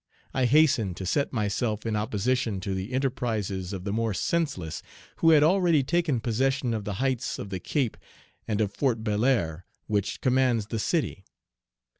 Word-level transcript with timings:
I 0.33 0.45
hastened 0.45 0.97
to 0.97 1.05
set 1.05 1.31
myself 1.31 1.85
in 1.85 1.95
opposition 1.95 2.59
to 2.61 2.73
the 2.73 2.91
enterprises 2.91 3.71
of 3.71 3.83
the 3.83 3.93
more 3.93 4.15
senseless, 4.15 4.81
who 5.17 5.29
had 5.29 5.43
already 5.43 5.83
taken 5.83 6.19
possession 6.21 6.73
of 6.73 6.85
the 6.85 6.93
heights 6.95 7.37
of 7.37 7.51
the 7.51 7.59
Cape 7.59 7.97
and 8.47 8.61
of 8.61 8.73
Fort 8.73 9.03
Belair 9.03 9.63
which 9.85 10.19
commands 10.19 10.65
the 10.69 10.79
city. 10.79 11.23